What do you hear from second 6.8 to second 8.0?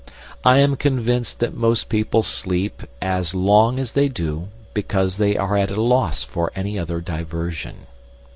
diversion.